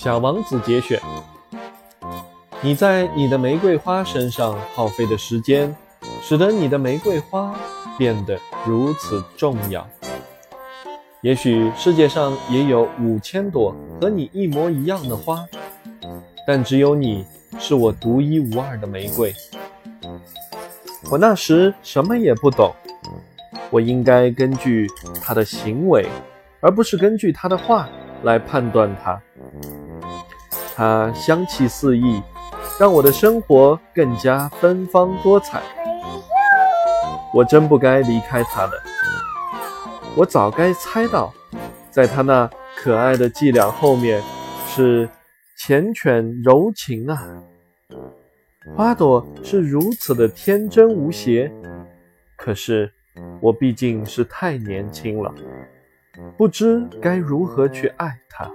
[0.00, 1.02] 小王子节选。
[2.62, 5.74] 你在你的玫瑰花身上耗费的时间，
[6.22, 7.52] 使得你的玫瑰花
[7.98, 9.84] 变得如此重要。
[11.20, 15.44] 也许世界上也有五千朵和你一模一样的花，
[16.46, 17.26] 但只有你
[17.58, 19.34] 是我独一无二的玫瑰。
[21.10, 22.72] 我那时什么也不懂，
[23.68, 24.86] 我应该根据
[25.20, 26.06] 他的行为，
[26.60, 27.88] 而不是根据他的话
[28.22, 29.20] 来判断他。
[30.78, 32.22] 它香气四溢，
[32.78, 35.60] 让我的生活更加芬芳多彩。
[37.34, 38.80] 我真不该离开它的，
[40.14, 41.34] 我早该猜到，
[41.90, 44.22] 在它那可爱的伎俩后面
[44.68, 45.08] 是
[45.58, 47.26] 缱绻柔情啊。
[48.76, 51.50] 花朵是如此的天真无邪，
[52.36, 52.88] 可是
[53.40, 55.34] 我毕竟是太年轻了，
[56.36, 58.48] 不知该如何去爱它。